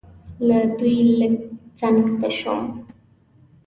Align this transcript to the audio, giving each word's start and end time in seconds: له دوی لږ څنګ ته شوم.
له 0.47 0.59
دوی 0.77 0.97
لږ 1.19 1.33
څنګ 1.79 1.99
ته 2.19 2.29
شوم. 2.39 2.61